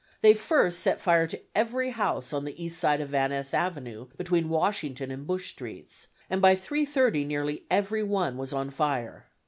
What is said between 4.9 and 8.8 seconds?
and Bush streets, and by 3:30 nearly every one was on